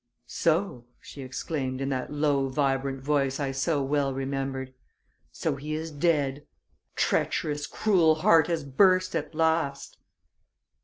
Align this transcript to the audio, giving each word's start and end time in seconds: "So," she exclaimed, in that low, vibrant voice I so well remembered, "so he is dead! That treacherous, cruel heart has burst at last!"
"So," 0.25 0.85
she 0.99 1.21
exclaimed, 1.21 1.79
in 1.79 1.89
that 1.89 2.11
low, 2.11 2.49
vibrant 2.49 3.03
voice 3.03 3.39
I 3.39 3.51
so 3.51 3.83
well 3.83 4.15
remembered, 4.15 4.73
"so 5.31 5.57
he 5.57 5.75
is 5.75 5.91
dead! 5.91 6.37
That 6.37 6.45
treacherous, 6.95 7.67
cruel 7.67 8.15
heart 8.15 8.47
has 8.47 8.63
burst 8.63 9.15
at 9.15 9.35
last!" 9.35 9.97